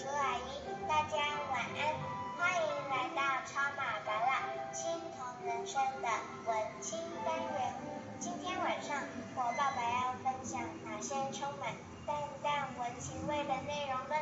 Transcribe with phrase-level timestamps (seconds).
[0.00, 1.18] 叔阿姨，大家
[1.52, 1.94] 晚安，
[2.38, 6.08] 欢迎来到超马白蜡青铜人生的
[6.46, 7.74] 文青单元。
[8.18, 8.96] 今天晚上
[9.34, 11.74] 我爸爸要分享哪些充满
[12.06, 14.16] 淡淡文情味的内容呢？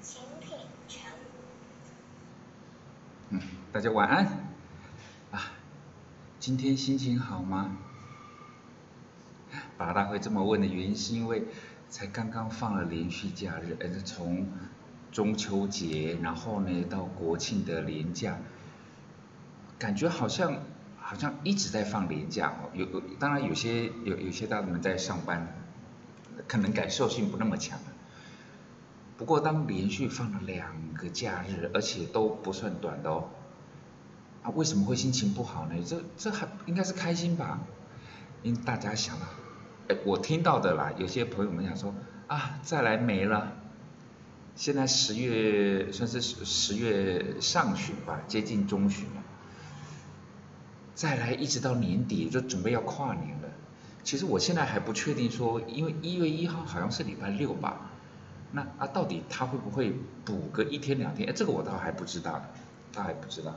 [0.00, 1.10] 请品尝。
[3.30, 3.40] 嗯，
[3.72, 4.24] 大家晚安。
[5.32, 5.50] 啊，
[6.38, 7.76] 今天心情好吗？
[9.76, 11.42] 爸爸会这么问的原因是因为。
[11.90, 14.48] 才刚刚放了连续假日，而是从
[15.14, 18.36] 中秋节，然后呢到国庆的连假，
[19.78, 20.58] 感觉好像
[20.98, 22.68] 好像一直在放连假哦。
[22.74, 25.54] 有有，当然有些有有些大人们在上班，
[26.48, 27.78] 可能感受性不那么强。
[29.16, 33.28] 不过当连续放了两个假日，而且都不算短的哦，
[34.42, 35.76] 啊为什么会心情不好呢？
[35.86, 37.60] 这这还应该是开心吧？
[38.42, 39.28] 因为大家想了。
[39.90, 41.94] 哎，我听到的啦，有些朋友们讲说
[42.26, 43.52] 啊，再来没了。
[44.56, 49.22] 现在十月算是十十月上旬吧，接近中旬了。
[50.94, 53.48] 再来一直到年底，就准备要跨年了。
[54.02, 57.90] 其实我现在还不确定说，因为一月一号好像是礼拜六吧，
[58.52, 59.92] 那啊到底他会不会
[60.24, 61.28] 补个一天两天？
[61.28, 62.42] 哎，这个我倒还不知道，
[62.92, 63.56] 倒还不知道。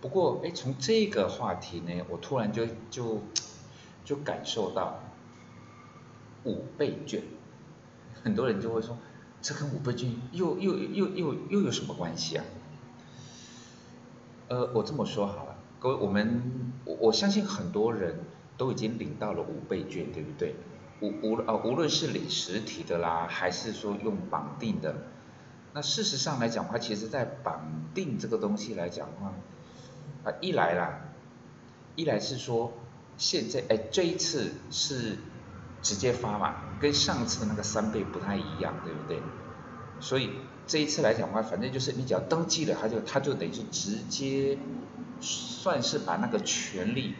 [0.00, 3.22] 不过哎，从这个话题呢，我突然就就。
[4.04, 5.02] 就感受到
[6.44, 7.22] 五倍券，
[8.24, 8.96] 很多人就会说，
[9.40, 12.44] 这跟五倍券又又又又又有什么关系啊？
[14.48, 18.20] 呃，我这么说好了，各位，我们我我相信很多人
[18.56, 20.54] 都已经领到了五倍券，对不对？
[21.00, 24.94] 无无啊，无论是领实体的啦，还是说用绑定的，
[25.74, 29.32] 那事实上来讲的话，其实在绑定这个东西来讲的话，
[30.24, 31.00] 啊，一来啦，
[31.96, 32.72] 一来是说。
[33.20, 35.18] 现在哎，这一次是
[35.82, 39.20] 直接发嘛，跟上次的那个三倍不太一样，对不对？
[40.00, 40.30] 所以
[40.66, 44.56] 这一次来讲的话，反正就是你只要登记了，他就他就等于是直接
[45.20, 47.14] 算是把那个权利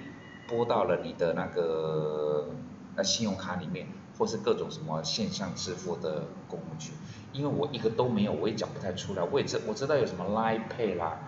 [0.46, 2.48] 拨到了你的那个
[2.96, 6.92] 那信用卡里面，或是各种什么线上支付的工具。
[7.32, 9.22] 因为我一个都没有，我也讲不太出来。
[9.22, 11.18] 我也知我知道有什么 Line Pay 啦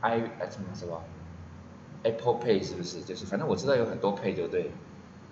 [0.00, 1.02] ，i 哎什么什么。
[2.02, 3.00] Apple Pay 是不是？
[3.02, 4.70] 就是反正我知道有很多 Pay 对不对？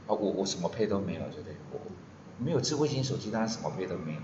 [0.07, 1.55] 啊，我我什么 Pay 都没有，对不对？
[1.73, 1.79] 我
[2.39, 4.21] 没有智慧型手机，当然什么 Pay 都没有。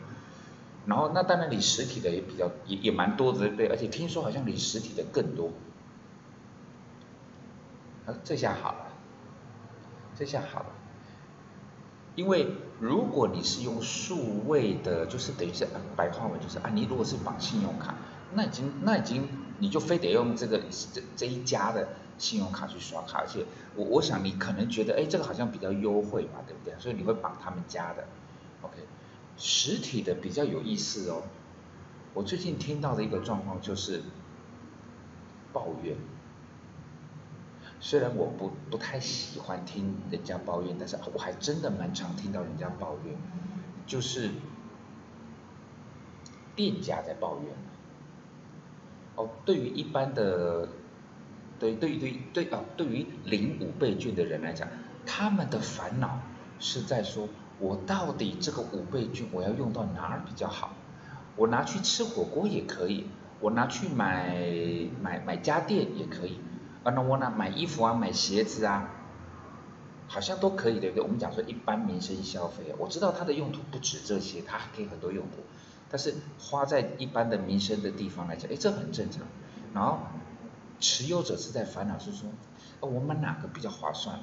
[0.87, 3.69] 然后那当然你实体的也比较也也蛮多的，对不对？
[3.69, 5.51] 而且听说好像你实体的更多。
[8.07, 8.87] 啊，这下好了，
[10.17, 10.67] 这下好了。
[12.17, 12.49] 因为
[12.81, 17.95] 如果你是用数位的，就是等于是白话文就是啊，你如果是绑信用卡，
[18.35, 19.29] 那已经那已经
[19.61, 20.61] 你就非得用这个
[20.93, 21.89] 这这一家的。
[22.19, 26.73] 信用卡去刷卡，而且我我想你可能觉得，哎，这个好像比较优惠嘛，对不对？
[26.79, 28.05] 所以你会绑他们家的
[28.63, 28.77] ，OK？
[29.37, 31.23] 实体的比较有意思哦。
[32.15, 34.03] 我最近听到的一个状况就是
[35.53, 35.97] 抱怨，
[37.81, 43.17] 虽然我不不太喜欢听人家抱怨，但是我还真的蛮常听到人家抱怨，
[43.87, 44.31] 就是
[46.55, 47.53] 店家在抱怨。
[49.17, 50.69] 哦，对于一般的。
[51.63, 52.59] 对对对对啊！
[52.77, 54.67] 对于领五倍券的人来讲，
[55.07, 56.19] 他们的烦恼
[56.59, 57.29] 是在说，
[57.61, 60.73] 我到底这个五倍券我要用到哪儿比较好？
[61.37, 63.07] 我拿去吃火锅也可以，
[63.39, 64.45] 我拿去买
[65.01, 66.41] 买买家电也可以，
[66.83, 68.91] 啊，那我拿买衣服啊、买鞋子啊，
[70.09, 71.03] 好像都可以，对不对？
[71.05, 75.37] 我们讲说一般民生消费，我知道它的用途不止这些，它还可以很多用途，
[75.89, 79.23] 但是花在一般的民生的地方来讲，哎，这很正常，
[79.73, 80.01] 然后。
[80.83, 82.29] 持有者是在烦恼，是说，
[82.81, 84.19] 呃，我买哪个比较划算？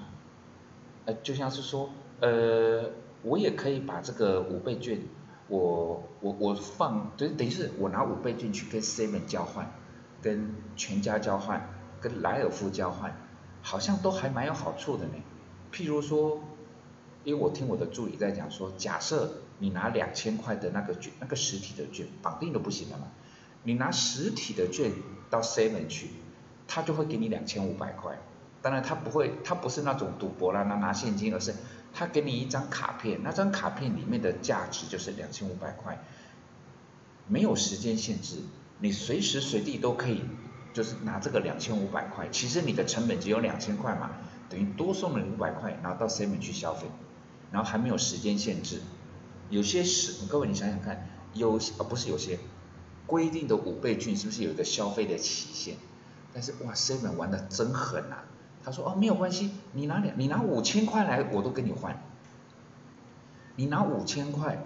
[1.06, 1.90] 呃，就像是说，
[2.20, 2.92] 呃，
[3.24, 5.00] 我也可以把这个五倍券，
[5.48, 9.72] 我我我放，等等于是我拿五倍券去跟 Seven 交换，
[10.22, 11.70] 跟全家交换，
[12.02, 13.16] 跟莱尔夫交换，
[13.62, 15.14] 好像都还蛮有好处的呢。
[15.72, 16.42] 譬如说，
[17.24, 23.08] 因为我听我的助理在讲说，假设你拿两千块的那个券，那个实体的券，绑定都不行了嘛，
[23.64, 24.92] 你拿实体的券
[25.30, 26.10] 到 Seven 去。
[26.72, 28.16] 他就会给你两千五百块，
[28.62, 31.56] 当然他不会，他不是那种赌博啦，拿拿现金，而是
[31.92, 35.98] 他给你一张卡片，那张卡片里面的价值就是两千五百块，
[37.28, 38.36] 没有时间限制，
[38.78, 40.22] 你随时随地都可以，
[40.72, 44.12] 就是拿这个两千五百块，其实你的成本只有两千块嘛，
[44.48, 46.86] 等于多送了五百块，然后到 seven 去消费，
[47.52, 48.80] 然后还没有时间限制，
[49.50, 52.38] 有些是，各位你想想看，有啊不是有些
[53.08, 55.76] 规定的五倍券是不是有一个消费的期限？
[56.34, 58.18] 但是哇，seven 玩的真狠呐！
[58.64, 62.02] 他说哦，没有关系，你拿两，你拿五千块来，我都跟你换。
[63.56, 64.66] 你拿五千块，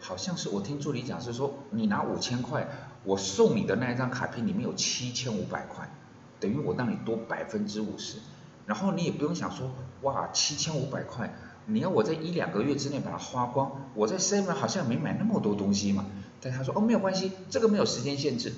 [0.00, 2.68] 好像是我听助理讲是说，你拿五千块，
[3.04, 5.90] 我送你的那一张卡片里面有七千五百块，
[6.38, 8.18] 等于我让你多百分之五十，
[8.66, 9.70] 然后你也不用想说，
[10.02, 11.34] 哇，七千五百块，
[11.66, 16.06] 你要我在一两个月之内把它花光，我在 seven 好像没买那么多东西嘛，
[16.40, 18.52] 但他说，哦，没有关系，这个没有时间限制，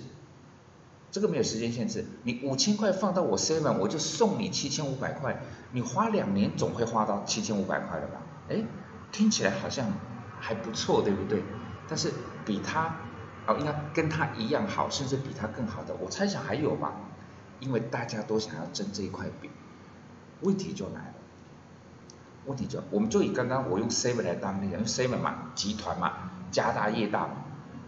[1.11, 5.41] 这个没有时间限制，你五千块放到我 seven，我就送你七千五百块，
[5.73, 8.23] 你花两年总会花到七千五百块的吧？
[8.49, 8.65] 哎，
[9.13, 9.87] 听起来好像。
[10.39, 11.43] 还不错，对不对？
[11.89, 12.13] 但是
[12.45, 12.95] 比他
[13.47, 16.93] 哦，应该跟他一样好，甚至比他更好的，我猜想还有吧。
[17.59, 19.51] 因为大家都想要争这一块饼，
[20.43, 21.15] 问题就来了。
[22.45, 27.46] 问题就，我们就以刚刚我用 seven 来当例子，因为 seven 嘛，集团嘛，家大业大嘛，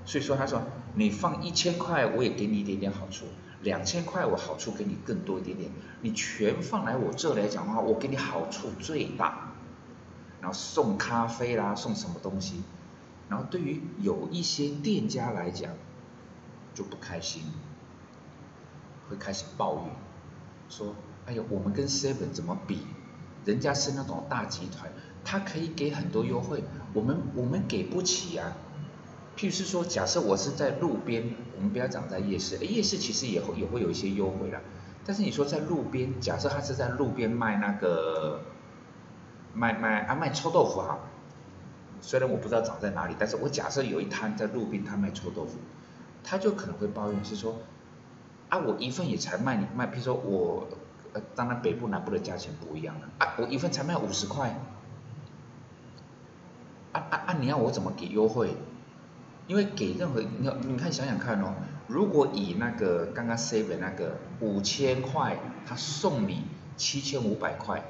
[0.09, 0.63] 所以说他说
[0.95, 3.27] 你放一千块，我也给你一点点好处；
[3.63, 5.71] 两千块，我好处给你更多一点点。
[6.01, 9.53] 你全放来我这来讲的话，我给你好处最大。
[10.41, 12.63] 然后送咖啡啦，送什么东西？
[13.29, 15.73] 然后对于有一些店家来讲，
[16.75, 17.43] 就不开心，
[19.11, 19.85] 会开始抱怨，
[20.71, 20.95] 说
[21.29, 22.79] ：“哎呀，我们跟 Seven 怎么比？
[23.45, 24.91] 人家是那种大集团，
[25.23, 26.65] 他可以给很多优惠，
[26.95, 28.57] 我们我们给不起啊。
[29.39, 34.61] 譬如是说，假设我是在路边，我们不要讲在夜市，夜市其实也会也会有一些优惠啦。
[35.07, 38.43] 但是你说在路边，假设他是在路边卖那个。
[39.55, 41.01] 卖卖啊卖臭豆腐哈，
[42.01, 45.59] 虽然我不知道长在哪里，但是我假设有一摊在路边，他卖臭豆腐，
[46.23, 47.57] 他就可能会抱怨是说，
[48.51, 50.69] 啊我一份也才卖你卖，比如说我，
[51.15, 54.51] 呃当然北部南部的价钱不一样了，啊我一份才卖五十块，
[56.93, 58.55] 啊啊啊你要我怎么给优惠？
[59.49, 61.55] 因为给任何你你看想想看哦，
[61.89, 66.45] 如果以那个刚刚 save 那个五千块，他送你
[66.77, 67.83] 七千五百块。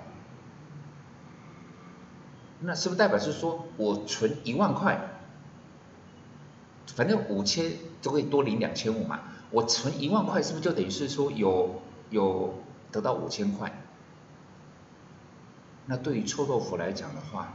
[2.61, 4.99] 那是不是代表是说我存一万块，
[6.95, 9.21] 反正五千就可以多领两千五嘛？
[9.51, 12.55] 我存一万块是不是就等于是说有有
[12.93, 13.73] 得到五千块？
[15.87, 17.55] 那对于臭豆腐来讲的话，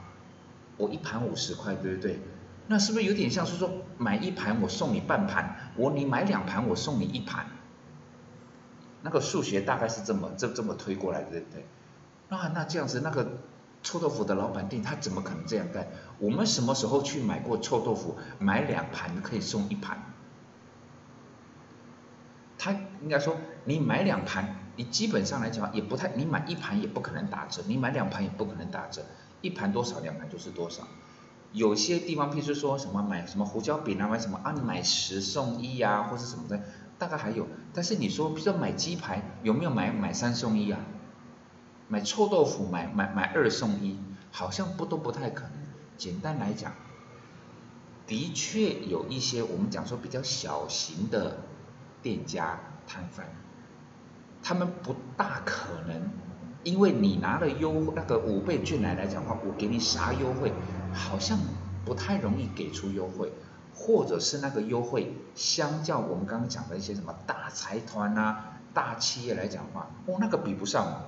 [0.78, 2.20] 我一盘五十块，对不对？
[2.68, 7.46] 那是不是有点像是说买一盘我送你半盘，我你买两盘我送你一盘？
[9.02, 11.66] 那个数学大概是这么这这么推过来的，对不对？
[12.30, 13.40] 那那这样子那个。
[13.86, 15.86] 臭豆腐的老板店，他怎么可能这样干？
[16.18, 18.16] 我们什么时候去买过臭豆腐？
[18.40, 20.02] 买两盘可以送一盘。
[22.58, 22.72] 他
[23.02, 23.36] 应该说，
[23.66, 29.04] 你买两盘，你基本上来讲也不太，你买一盘也不可能打折，你买两盘也不可能打折。
[29.42, 30.88] 一盘多少，两盘就是多少。
[31.54, 36.62] 有些地方，譬如说什么买什么胡椒饼啊，买什么啊，你买十送一呀，或者什么的，
[36.98, 37.48] 大概还有。
[37.74, 40.80] 但是你说，譬如说买鸡排，有没有买买三送一啊？
[41.88, 44.00] 买臭豆腐买买买二送一，
[44.32, 45.52] 好像不都不太可能。
[45.96, 46.74] 简单来讲，
[48.08, 51.38] 的确有一些我们讲说比较小型的
[52.02, 53.28] 店家摊贩，
[54.42, 56.10] 他们不大可能，
[56.64, 60.52] 因为你拿了优那个五倍券来来讲话，我给你啥优惠，
[60.94, 61.40] 好像
[61.86, 63.32] 不太容易给出优惠，
[63.76, 71.06] 或者是那个优惠相较我们刚刚讲的一些什么大财团啊、大企业来讲的话，哦那个比不上。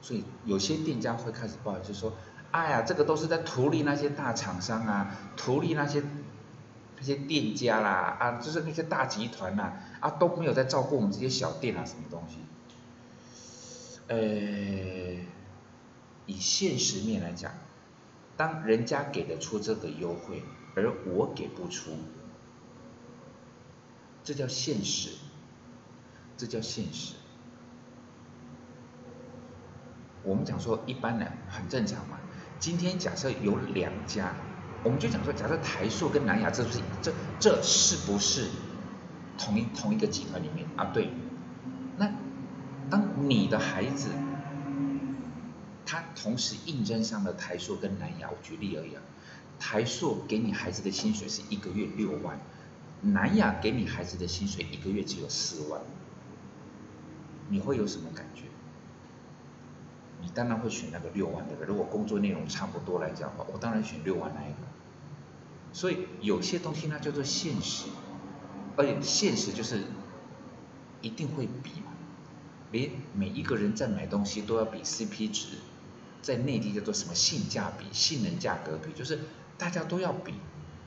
[0.00, 2.12] 所以有些店家会开始抱怨，就说
[2.50, 6.02] ：“哎呀，这个都是在图利那些大厂商啊，图利那些
[6.98, 12.38] 那些店家啦，啊，就是那些大集团呐，啊都没有在照顾我们这些小店啊，什么东西？”
[14.08, 14.16] 呃，
[16.26, 17.52] 以现实面来讲，
[18.42, 20.42] 当人家给得出这个优惠，
[20.74, 21.92] 而我给不出，
[24.24, 25.10] 这叫现实，
[26.36, 27.14] 这叫现实。
[30.24, 32.18] 我们讲说一般人很正常嘛。
[32.58, 34.34] 今天假设有两家，
[34.82, 38.48] 我们就讲说，假设台塑跟南亚，这是这这是不是
[39.38, 40.90] 同一同一个集团里面啊？
[40.92, 41.10] 对。
[41.96, 42.12] 那
[42.90, 44.08] 当你的孩子
[45.84, 49.02] 他同时应征上了台塑跟南亚，我举例而已啊。
[49.58, 52.40] 台塑给你孩子的薪水是一个月六万，
[53.02, 55.80] 南亚给你孩子的薪水一个月只有四万，
[57.48, 58.42] 你会有什么感觉？
[60.20, 64.58] 你当然会选那个六万的，如果工作内容差不多来讲的话，我当然选六万那一个。
[65.72, 67.86] 所以有些东西呢叫做现实，
[68.76, 69.84] 而且现实就是
[71.00, 71.92] 一定会比嘛，
[72.70, 75.58] 连每一个人在买东西都要比 CP 值，
[76.22, 79.18] 在内地叫做什么性价比、性能价格比，就是
[79.58, 80.32] 大家都要比，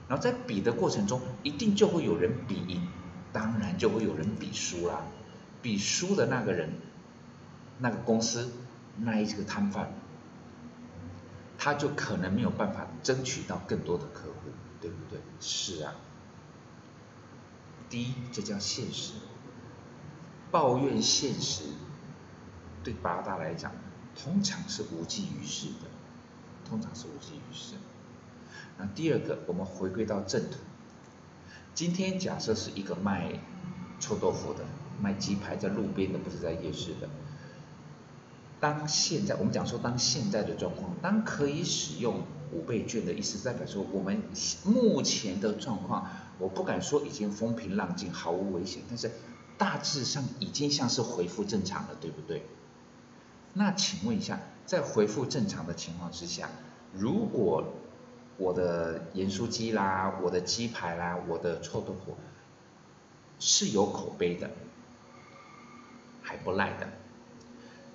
[0.08, 2.88] 然后在比的过程中，一定就会有人比赢，
[3.32, 5.04] 当然就会有人比输啦，
[5.62, 6.72] 比输的那个人，
[7.78, 8.52] 那个公司。
[8.98, 9.92] 那一个摊贩，
[11.58, 15.20] 他就可能没有办法争取到更多的客户，对不对？
[15.42, 15.96] 是啊。
[17.90, 19.16] 第一，这叫现实。
[20.50, 21.64] 抱怨现实，
[22.86, 23.74] 对八大来讲，
[24.16, 25.88] 通常是无济于事的，
[26.68, 27.76] 通常是无济于事。
[28.78, 30.58] 那第二个，我们回归到正途。
[31.74, 33.40] 今天假设是一个卖
[34.00, 34.66] 臭豆腐的，
[35.02, 37.10] 卖鸡排在路边的，不是在夜市的。
[38.60, 44.22] 当现在我们讲说，当现在的状况，当可以使用五倍券的意思，代表说我们
[44.64, 49.12] 目前的状况，我不敢说已经风平浪静，毫无危险，但是
[49.58, 52.44] 大致上已经像是恢复正常了，对不对？
[53.58, 56.50] 那请问一下，在恢复正常的情况之下，
[56.92, 57.64] 如果
[58.38, 62.18] 我的盐酥鸡啦，我的鸡排啦，我的臭豆腐
[63.40, 64.52] 是有口碑的，
[66.22, 66.90] 还不赖的。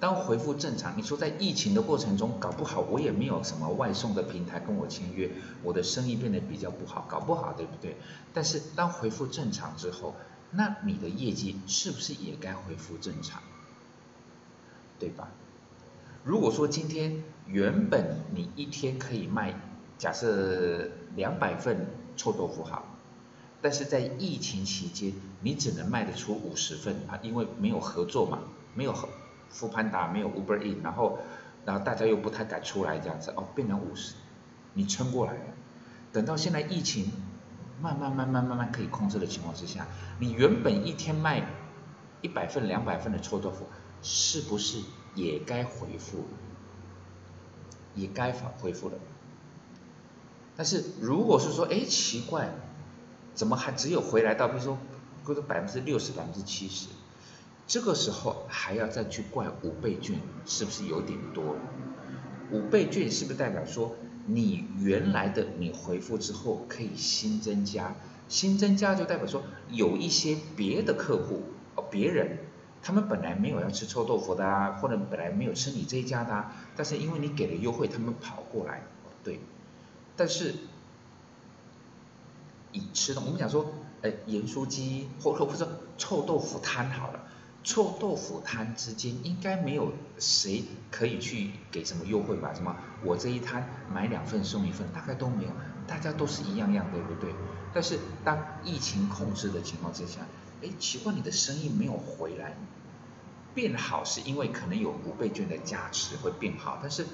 [0.00, 5.30] 当恢复正常，你说在疫情的过程中，搞不好我也没有什么外送的平台跟我签约，
[5.62, 7.98] 我的生意变得比较不好，搞不好对不对？
[8.32, 10.14] 但是当恢复正常之后，
[10.52, 13.42] 那你的业绩是不是也该恢复正常？
[14.98, 15.28] 对吧？
[16.22, 19.54] 如果说今天原本你一天可以卖，
[19.98, 21.86] 假设两百份
[22.16, 22.84] 臭豆腐好，
[23.62, 28.40] 但是在疫情期间你只能卖得出五十份啊，因为没有合作嘛，
[28.74, 29.08] 没有合。
[29.48, 31.18] 富潘达没有 Uber E，然后，
[31.64, 34.14] 然后大家又不太敢出来这样子，哦，变成五十，
[34.74, 35.40] 你撑过来了。
[36.12, 37.10] 等到现在疫情
[37.82, 39.88] 慢慢慢慢慢慢可以控制的情况之下，
[40.20, 41.44] 你原本一天卖
[42.20, 43.66] 一百份两百份的臭豆腐，
[44.02, 44.82] 是不是
[45.14, 46.24] 也该回复？
[47.94, 48.94] 也该返回复了。
[50.56, 52.52] 但是如果是说，哎，奇怪，
[53.34, 54.78] 怎么还只有回来到，比如说，
[55.24, 56.88] 或者百分之六十、百分之七十？
[57.66, 61.56] 这个时候还要再去怪五倍券，是不是有点多？
[62.50, 67.94] 五倍券是不是代表说你原来的你回复之后可以新增加，
[68.28, 71.42] 新增加就代表说有一些别的客户
[71.76, 72.38] 哦，别人
[72.82, 78.82] 他们本来没有要吃臭豆腐的啊，或者本来没有吃你这一家的，啊，但是因为你给了优惠，他们跑过来，
[79.22, 79.40] 对，
[80.16, 80.54] 但是
[82.72, 83.66] 以吃的，我们讲说，
[84.02, 87.20] 哎，盐酥鸡或或者臭豆腐摊好了。
[87.62, 92.54] 臭豆腐摊之间应该没有谁可以去给什么优惠吧？
[92.54, 95.50] 什么我这一摊买两份送一份，大概都没有，
[95.86, 97.34] 大家都是一样样，对不对？
[97.74, 100.20] 但是当疫情控制的情况之下，
[100.62, 102.56] 哎，奇怪，你的生意没有回来，
[103.54, 107.06] 变好是因为可能有五倍券的加持会变好，但是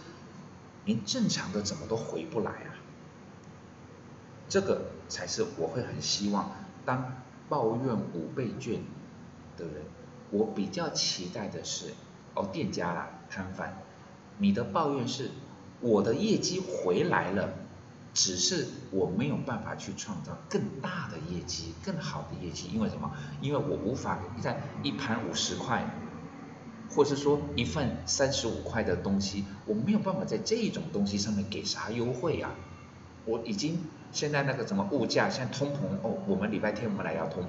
[0.85, 2.75] 连正常的怎么都回不来啊？
[4.49, 6.53] 这个才是我会很希望
[6.85, 8.81] 当抱怨五倍券
[9.57, 9.83] 的人。
[10.31, 11.95] 我比较期待的是，
[12.35, 13.73] 哦，店家啦，摊贩，
[14.39, 15.31] 你的抱怨是，
[15.81, 17.51] 我的业绩回来了，
[18.17, 23.13] 只是我没有办法去创造更大的业绩，更好的业绩，因为什么？
[23.43, 25.85] 因为我无法在一盘五十块，
[26.89, 32.55] 或是说一份三十五块的东西，我没有办法在这种东西上面给啥优惠啊？
[33.27, 37.49] 我已经现在那个什么物价，现在通膨哦，我们礼拜天我们来聊通膨。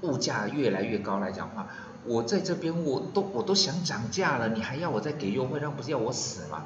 [0.00, 1.68] 物价越来越高来讲话，
[2.04, 6.64] 我在这边我都我都想涨价了，你还要我再给优惠，那不是要我死吗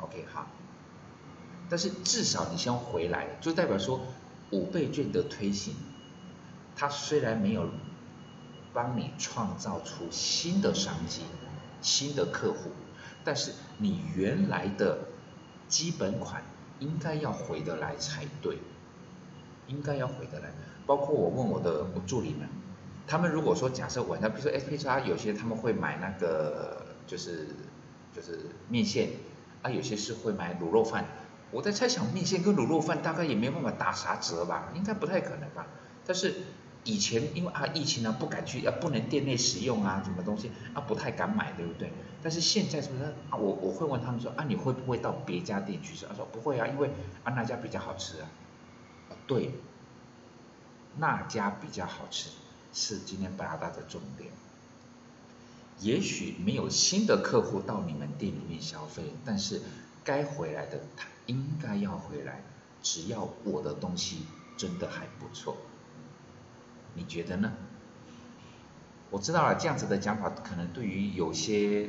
[0.00, 0.46] ？OK 好，
[1.70, 4.00] 但是至少你先回来，就代表说
[4.50, 5.74] 五倍券的推行，
[6.76, 7.70] 它虽然没有
[8.74, 11.22] 帮你创造出新的商机、
[11.80, 12.70] 新的客户，
[13.24, 14.98] 但是你原来的
[15.68, 16.42] 基本款
[16.80, 18.58] 应该要回得来才对，
[19.68, 20.52] 应该要回得来。
[20.86, 22.48] 包括我问我的助理们，
[23.06, 27.48] 他们如果说假设晚上，比如说 S P X，有些他们会买那个就是
[28.12, 29.10] 就是面线，
[29.62, 31.04] 啊有些是会买卤肉饭，
[31.50, 35.66] 我在猜想面线跟卤肉饭大概也没办法打啥折吧，应该不太可能吧。
[36.06, 36.34] 但是
[36.84, 41.92] 以前因为啊疫情呢不敢去啊不能店内使用啊什么东西啊不太敢买对不对？
[42.22, 46.06] 但是现在是不是我我会问他们说啊你会不会到别家店去吃？
[46.06, 46.90] 他说不会啊，因为
[47.24, 48.28] 啊那家比较好吃啊。
[49.26, 49.52] 对。
[50.98, 52.30] 那家比较好吃，
[52.72, 54.28] 是今天八大的重点。
[55.78, 59.62] 也许没有新的客户到你们店里面消费，但是
[60.02, 62.42] 该回来的他应该要回来，
[62.82, 65.56] 只要我的东西真的还不错。
[66.94, 67.52] 你觉得呢？
[69.10, 71.82] 我知道了，这样子的讲法可能对于有些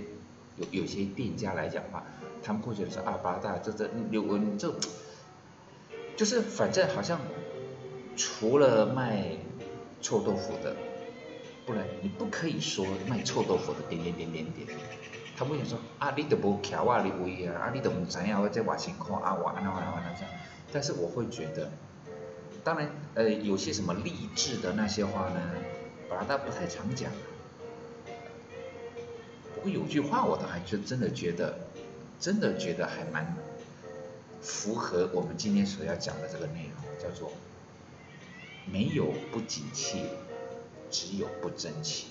[0.58, 2.04] 有有些店家来讲的话，
[2.44, 4.76] 他们会觉得说二八大这这刘文这，
[6.16, 7.20] 就是反正好像。
[8.18, 9.38] 除了卖
[10.02, 10.76] 臭豆腐的，
[11.66, 14.68] 不然你不可以说卖臭豆腐的点点点点点。
[15.38, 20.32] 他会想说啊，你都无徛我的位啊，啊，你都唔知影我在外情况啊，我安怎安怎安怎这样。
[20.72, 21.72] 但是我会觉得，
[22.64, 25.42] 当然，呃，有些什么励志的那些话呢，
[26.10, 27.12] 本来他不太常讲。
[29.56, 31.58] 不过有句话我倒还就真的觉得，
[32.20, 33.36] 真的觉得还蛮
[34.42, 37.32] 符合我们今天所要讲的这个内容，叫做
[38.66, 40.06] 没有不景气，
[40.90, 42.08] 只有不争气。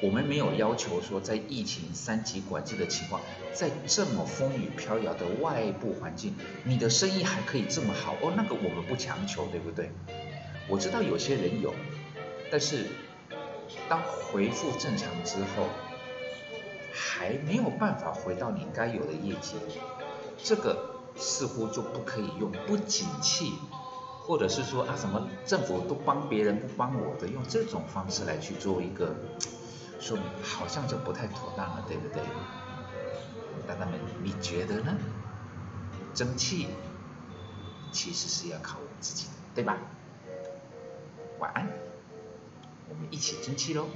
[0.00, 3.20] 我们没有要求说，在疫情三级管制的情况，
[3.52, 8.32] 在这么风雨飘摇的外部环境，你的生意还可以这么好哦。
[8.36, 9.90] 那个我们不强求，对不对？
[10.68, 11.74] 我知道有些人有，
[12.48, 12.86] 但是
[13.88, 15.66] 当恢复正常之后，
[16.92, 19.56] 还没有办法回到你该有的业绩，
[20.44, 23.54] 这个似乎就不可以用不景气，
[24.22, 29.12] 或者是说啊什么政府都帮别人不帮我的，用这种方式来去做一个。
[30.00, 32.22] 说明好像就不太妥当了，对不对？
[33.66, 34.96] 大家们，你觉得呢？
[36.14, 36.68] 争气
[37.92, 39.76] 其实是要靠我们自己的，对吧？
[41.38, 41.68] 晚安，
[42.88, 43.86] 我们一起争气喽！